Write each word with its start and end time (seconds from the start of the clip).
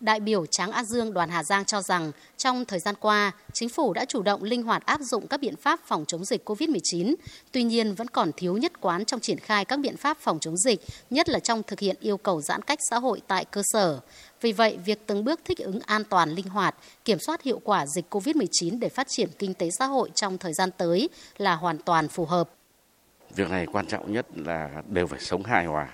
Đại 0.00 0.20
biểu 0.20 0.46
Tráng 0.46 0.72
A 0.72 0.84
Dương 0.84 1.12
đoàn 1.12 1.28
Hà 1.28 1.44
Giang 1.44 1.64
cho 1.64 1.82
rằng 1.82 2.12
trong 2.36 2.64
thời 2.64 2.78
gian 2.78 2.94
qua, 3.00 3.32
chính 3.52 3.68
phủ 3.68 3.92
đã 3.92 4.04
chủ 4.04 4.22
động 4.22 4.42
linh 4.42 4.62
hoạt 4.62 4.86
áp 4.86 5.00
dụng 5.00 5.26
các 5.26 5.40
biện 5.40 5.56
pháp 5.56 5.80
phòng 5.86 6.04
chống 6.06 6.24
dịch 6.24 6.48
COVID-19. 6.48 7.14
Tuy 7.52 7.62
nhiên 7.62 7.94
vẫn 7.94 8.08
còn 8.08 8.30
thiếu 8.36 8.56
nhất 8.56 8.80
quán 8.80 9.04
trong 9.04 9.20
triển 9.20 9.38
khai 9.38 9.64
các 9.64 9.80
biện 9.80 9.96
pháp 9.96 10.18
phòng 10.20 10.38
chống 10.38 10.56
dịch, 10.56 10.80
nhất 11.10 11.28
là 11.28 11.38
trong 11.38 11.62
thực 11.62 11.80
hiện 11.80 11.96
yêu 12.00 12.16
cầu 12.16 12.40
giãn 12.40 12.62
cách 12.62 12.78
xã 12.90 12.98
hội 12.98 13.22
tại 13.26 13.44
cơ 13.44 13.62
sở. 13.64 14.00
Vì 14.40 14.52
vậy, 14.52 14.78
việc 14.84 15.06
từng 15.06 15.24
bước 15.24 15.40
thích 15.44 15.58
ứng 15.58 15.80
an 15.80 16.04
toàn 16.04 16.30
linh 16.30 16.48
hoạt, 16.48 16.76
kiểm 17.04 17.18
soát 17.18 17.42
hiệu 17.42 17.60
quả 17.64 17.86
dịch 17.86 18.14
COVID-19 18.14 18.78
để 18.78 18.88
phát 18.88 19.06
triển 19.10 19.28
kinh 19.38 19.54
tế 19.54 19.68
xã 19.78 19.86
hội 19.86 20.10
trong 20.14 20.38
thời 20.38 20.52
gian 20.52 20.70
tới 20.70 21.08
là 21.38 21.54
hoàn 21.54 21.78
toàn 21.78 22.08
phù 22.08 22.24
hợp. 22.24 22.50
Việc 23.34 23.50
này 23.50 23.66
quan 23.72 23.86
trọng 23.86 24.12
nhất 24.12 24.26
là 24.34 24.82
đều 24.88 25.06
phải 25.06 25.20
sống 25.20 25.42
hài 25.42 25.66
hòa 25.66 25.88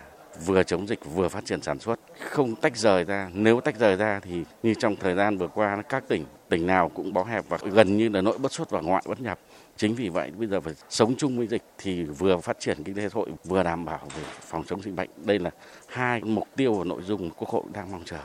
vừa 0.47 0.63
chống 0.63 0.89
dịch 0.89 1.05
vừa 1.05 1.29
phát 1.29 1.45
triển 1.45 1.63
sản 1.63 1.79
xuất, 1.79 2.01
không 2.31 2.55
tách 2.55 2.77
rời 2.77 3.05
ra. 3.05 3.31
Nếu 3.35 3.61
tách 3.61 3.79
rời 3.79 3.97
ra 3.97 4.21
thì 4.23 4.45
như 4.63 4.75
trong 4.75 4.97
thời 4.97 5.15
gian 5.15 5.39
vừa 5.39 5.49
qua, 5.49 5.83
các 5.89 6.05
tỉnh 6.09 6.25
tỉnh 6.49 6.67
nào 6.67 6.89
cũng 6.89 7.13
bó 7.13 7.25
hẹp 7.25 7.45
và 7.49 7.59
gần 7.73 7.97
như 7.97 8.09
là 8.09 8.21
nội 8.21 8.39
bất 8.39 8.53
xuất 8.53 8.71
và 8.71 8.81
ngoại 8.81 9.03
bất 9.09 9.21
nhập. 9.21 9.39
Chính 9.77 9.95
vì 9.95 10.09
vậy, 10.09 10.31
bây 10.31 10.49
giờ 10.49 10.61
phải 10.61 10.75
sống 10.89 11.15
chung 11.19 11.39
với 11.39 11.47
dịch 11.47 11.63
thì 11.79 12.05
vừa 12.05 12.39
phát 12.39 12.61
triển 12.61 12.85
kinh 12.85 12.95
tế 12.95 13.03
xã 13.03 13.15
hội, 13.15 13.29
vừa 13.45 13.63
đảm 13.63 13.85
bảo 13.85 14.01
về 14.17 14.23
phòng 14.41 14.65
chống 14.67 14.83
dịch 14.83 14.95
bệnh. 14.95 15.11
Đây 15.17 15.39
là 15.39 15.51
hai 15.87 16.21
mục 16.21 16.49
tiêu 16.57 16.75
và 16.75 16.85
nội 16.85 17.03
dung 17.03 17.31
quốc 17.31 17.49
hội 17.49 17.63
đang 17.73 17.93
mong 17.93 18.03
chờ. 18.05 18.19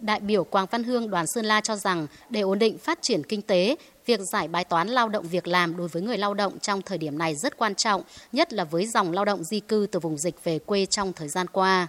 Đại 0.00 0.20
biểu 0.20 0.44
Quang 0.44 0.66
Văn 0.70 0.84
Hương 0.84 1.10
đoàn 1.10 1.26
Sơn 1.26 1.44
La 1.44 1.60
cho 1.60 1.76
rằng 1.76 2.06
để 2.30 2.40
ổn 2.40 2.58
định 2.58 2.78
phát 2.78 2.98
triển 3.02 3.22
kinh 3.22 3.42
tế, 3.42 3.76
việc 4.06 4.20
giải 4.20 4.48
bài 4.48 4.64
toán 4.64 4.88
lao 4.88 5.08
động 5.08 5.26
việc 5.28 5.46
làm 5.48 5.76
đối 5.76 5.88
với 5.88 6.02
người 6.02 6.18
lao 6.18 6.34
động 6.34 6.58
trong 6.58 6.82
thời 6.82 6.98
điểm 6.98 7.18
này 7.18 7.34
rất 7.34 7.56
quan 7.56 7.74
trọng, 7.74 8.02
nhất 8.32 8.52
là 8.52 8.64
với 8.64 8.86
dòng 8.86 9.12
lao 9.12 9.24
động 9.24 9.44
di 9.44 9.60
cư 9.60 9.86
từ 9.92 10.00
vùng 10.00 10.18
dịch 10.18 10.44
về 10.44 10.58
quê 10.58 10.86
trong 10.86 11.12
thời 11.12 11.28
gian 11.28 11.46
qua. 11.52 11.86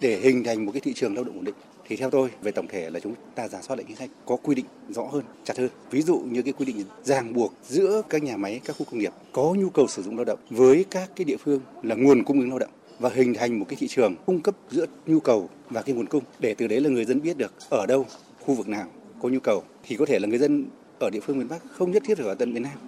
Để 0.00 0.20
hình 0.22 0.44
thành 0.44 0.66
một 0.66 0.72
cái 0.72 0.80
thị 0.80 0.92
trường 0.96 1.14
lao 1.14 1.24
động 1.24 1.34
ổn 1.34 1.44
định 1.44 1.54
thì 1.88 1.96
theo 1.96 2.10
tôi 2.10 2.30
về 2.42 2.50
tổng 2.50 2.66
thể 2.68 2.90
là 2.90 3.00
chúng 3.00 3.14
ta 3.34 3.48
giả 3.48 3.62
soát 3.62 3.76
lại 3.76 3.84
chính 3.88 3.96
sách 3.96 4.10
có 4.26 4.36
quy 4.36 4.54
định 4.54 4.66
rõ 4.88 5.02
hơn, 5.12 5.24
chặt 5.44 5.58
hơn. 5.58 5.68
Ví 5.90 6.02
dụ 6.02 6.18
như 6.18 6.42
cái 6.42 6.52
quy 6.52 6.64
định 6.64 6.84
ràng 7.04 7.32
buộc 7.32 7.52
giữa 7.68 8.02
các 8.08 8.22
nhà 8.22 8.36
máy, 8.36 8.60
các 8.64 8.76
khu 8.78 8.86
công 8.90 8.98
nghiệp 8.98 9.12
có 9.32 9.54
nhu 9.58 9.70
cầu 9.70 9.86
sử 9.88 10.02
dụng 10.02 10.16
lao 10.16 10.24
động 10.24 10.38
với 10.50 10.84
các 10.90 11.10
cái 11.16 11.24
địa 11.24 11.36
phương 11.36 11.60
là 11.82 11.94
nguồn 11.94 12.24
cung 12.24 12.40
ứng 12.40 12.48
lao 12.48 12.58
động 12.58 12.70
và 12.98 13.10
hình 13.14 13.34
thành 13.34 13.58
một 13.58 13.66
cái 13.68 13.76
thị 13.80 13.88
trường 13.88 14.16
cung 14.26 14.40
cấp 14.40 14.56
giữa 14.70 14.86
nhu 15.06 15.20
cầu 15.20 15.48
và 15.70 15.82
cái 15.82 15.94
nguồn 15.94 16.06
cung. 16.06 16.24
Để 16.38 16.54
từ 16.54 16.66
đấy 16.66 16.80
là 16.80 16.90
người 16.90 17.04
dân 17.04 17.22
biết 17.22 17.36
được 17.38 17.52
ở 17.70 17.86
đâu, 17.86 18.06
khu 18.40 18.54
vực 18.54 18.68
nào 18.68 18.86
có 19.22 19.28
nhu 19.28 19.40
cầu, 19.40 19.62
thì 19.82 19.96
có 19.96 20.06
thể 20.06 20.18
là 20.18 20.28
người 20.28 20.38
dân 20.38 20.64
ở 20.98 21.10
địa 21.10 21.20
phương 21.20 21.38
miền 21.38 21.48
Bắc 21.48 21.62
không 21.72 21.90
nhất 21.90 22.02
thiết 22.06 22.18
phải 22.18 22.26
ở 22.26 22.34
tận 22.34 22.54
miền 22.54 22.62
Nam. 22.62 22.78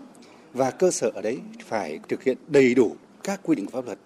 Và 0.53 0.70
cơ 0.70 0.91
sở 0.91 1.11
ở 1.14 1.22
đấy 1.22 1.38
phải 1.66 1.98
thực 2.08 2.22
hiện 2.22 2.38
đầy 2.48 2.75
đủ 2.75 2.97
các 3.25 3.41
quy 3.42 3.55
định 3.55 3.66
của 3.66 3.72
pháp 3.72 3.86
luật 3.86 3.98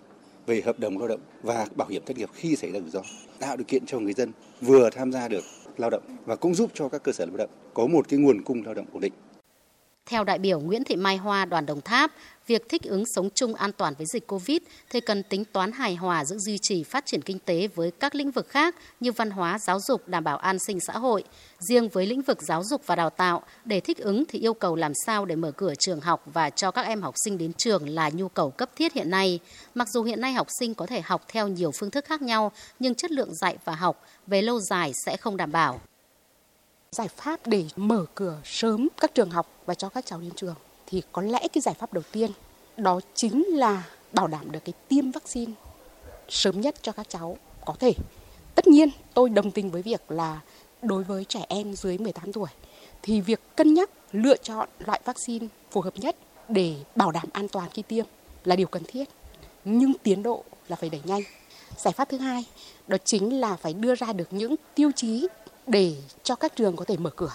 về 0.46 0.60
hợp 0.60 0.78
đồng 0.78 0.98
lao 0.98 1.08
động 1.08 1.20
và 1.42 1.66
bảo 1.76 1.88
hiểm 1.88 2.02
thất 2.06 2.18
nghiệp 2.18 2.28
khi 2.34 2.56
xảy 2.56 2.72
ra 2.72 2.80
rủi 2.80 2.90
ro, 2.90 3.02
tạo 3.38 3.56
điều 3.56 3.64
kiện 3.64 3.86
cho 3.86 3.98
người 3.98 4.12
dân 4.12 4.32
vừa 4.60 4.90
tham 4.90 5.12
gia 5.12 5.28
được 5.28 5.44
lao 5.76 5.90
động 5.90 6.02
và 6.26 6.36
cũng 6.36 6.54
giúp 6.54 6.70
cho 6.74 6.88
các 6.88 7.02
cơ 7.02 7.12
sở 7.12 7.26
lao 7.26 7.36
động 7.36 7.50
có 7.74 7.86
một 7.86 8.08
cái 8.08 8.18
nguồn 8.18 8.42
cung 8.42 8.64
lao 8.64 8.74
động 8.74 8.86
ổn 8.92 9.00
định 9.00 9.12
theo 10.06 10.24
đại 10.24 10.38
biểu 10.38 10.60
Nguyễn 10.60 10.84
Thị 10.84 10.96
Mai 10.96 11.16
Hoa 11.16 11.44
đoàn 11.44 11.66
Đồng 11.66 11.80
Tháp, 11.80 12.12
việc 12.46 12.68
thích 12.68 12.82
ứng 12.82 13.04
sống 13.06 13.28
chung 13.34 13.54
an 13.54 13.72
toàn 13.72 13.94
với 13.98 14.06
dịch 14.06 14.26
Covid 14.26 14.58
thì 14.90 15.00
cần 15.00 15.22
tính 15.22 15.44
toán 15.44 15.72
hài 15.72 15.94
hòa 15.94 16.24
giữa 16.24 16.36
duy 16.38 16.58
trì 16.62 16.82
phát 16.82 17.06
triển 17.06 17.22
kinh 17.22 17.38
tế 17.38 17.68
với 17.74 17.90
các 17.90 18.14
lĩnh 18.14 18.30
vực 18.30 18.48
khác 18.48 18.74
như 19.00 19.12
văn 19.12 19.30
hóa, 19.30 19.58
giáo 19.58 19.80
dục, 19.80 20.08
đảm 20.08 20.24
bảo 20.24 20.36
an 20.36 20.58
sinh 20.58 20.80
xã 20.80 20.92
hội. 20.92 21.24
Riêng 21.58 21.88
với 21.88 22.06
lĩnh 22.06 22.22
vực 22.22 22.42
giáo 22.42 22.62
dục 22.64 22.82
và 22.86 22.96
đào 22.96 23.10
tạo, 23.10 23.42
để 23.64 23.80
thích 23.80 23.98
ứng 23.98 24.24
thì 24.28 24.38
yêu 24.38 24.54
cầu 24.54 24.76
làm 24.76 24.92
sao 25.06 25.24
để 25.24 25.36
mở 25.36 25.50
cửa 25.50 25.74
trường 25.74 26.00
học 26.00 26.22
và 26.26 26.50
cho 26.50 26.70
các 26.70 26.86
em 26.86 27.02
học 27.02 27.14
sinh 27.24 27.38
đến 27.38 27.52
trường 27.52 27.88
là 27.88 28.10
nhu 28.10 28.28
cầu 28.28 28.50
cấp 28.50 28.70
thiết 28.76 28.92
hiện 28.92 29.10
nay. 29.10 29.38
Mặc 29.74 29.88
dù 29.88 30.02
hiện 30.02 30.20
nay 30.20 30.32
học 30.32 30.46
sinh 30.60 30.74
có 30.74 30.86
thể 30.86 31.00
học 31.00 31.24
theo 31.28 31.48
nhiều 31.48 31.70
phương 31.80 31.90
thức 31.90 32.04
khác 32.04 32.22
nhau, 32.22 32.52
nhưng 32.78 32.94
chất 32.94 33.10
lượng 33.10 33.34
dạy 33.34 33.56
và 33.64 33.74
học 33.74 34.02
về 34.26 34.42
lâu 34.42 34.60
dài 34.60 34.92
sẽ 35.06 35.16
không 35.16 35.36
đảm 35.36 35.52
bảo 35.52 35.80
giải 36.94 37.08
pháp 37.08 37.46
để 37.46 37.64
mở 37.76 38.04
cửa 38.14 38.38
sớm 38.44 38.88
các 39.00 39.14
trường 39.14 39.30
học 39.30 39.48
và 39.66 39.74
cho 39.74 39.88
các 39.88 40.06
cháu 40.06 40.20
đến 40.20 40.30
trường 40.36 40.54
thì 40.86 41.02
có 41.12 41.22
lẽ 41.22 41.48
cái 41.52 41.62
giải 41.62 41.74
pháp 41.74 41.92
đầu 41.92 42.04
tiên 42.12 42.30
đó 42.76 43.00
chính 43.14 43.44
là 43.48 43.82
bảo 44.12 44.26
đảm 44.26 44.52
được 44.52 44.60
cái 44.64 44.72
tiêm 44.88 45.10
vaccine 45.10 45.52
sớm 46.28 46.60
nhất 46.60 46.74
cho 46.82 46.92
các 46.92 47.08
cháu 47.08 47.36
có 47.64 47.74
thể. 47.80 47.92
Tất 48.54 48.66
nhiên, 48.66 48.90
tôi 49.14 49.28
đồng 49.28 49.50
tình 49.50 49.70
với 49.70 49.82
việc 49.82 50.10
là 50.10 50.40
đối 50.82 51.04
với 51.04 51.24
trẻ 51.24 51.44
em 51.48 51.74
dưới 51.74 51.98
18 51.98 52.32
tuổi 52.32 52.48
thì 53.02 53.20
việc 53.20 53.40
cân 53.56 53.74
nhắc 53.74 53.90
lựa 54.12 54.36
chọn 54.36 54.68
loại 54.86 55.00
vaccine 55.04 55.46
phù 55.70 55.80
hợp 55.80 55.94
nhất 55.96 56.16
để 56.48 56.74
bảo 56.96 57.10
đảm 57.10 57.26
an 57.32 57.48
toàn 57.48 57.70
khi 57.70 57.82
tiêm 57.82 58.04
là 58.44 58.56
điều 58.56 58.66
cần 58.66 58.82
thiết. 58.84 59.08
Nhưng 59.64 59.92
tiến 60.02 60.22
độ 60.22 60.44
là 60.68 60.76
phải 60.76 60.90
đẩy 60.90 61.00
nhanh. 61.04 61.22
Giải 61.76 61.92
pháp 61.92 62.08
thứ 62.08 62.18
hai 62.18 62.44
đó 62.86 62.96
chính 63.04 63.40
là 63.40 63.56
phải 63.56 63.72
đưa 63.72 63.94
ra 63.94 64.12
được 64.12 64.32
những 64.32 64.54
tiêu 64.74 64.90
chí 64.96 65.28
để 65.66 65.94
cho 66.22 66.34
các 66.34 66.56
trường 66.56 66.76
có 66.76 66.84
thể 66.84 66.96
mở 66.96 67.10
cửa. 67.10 67.32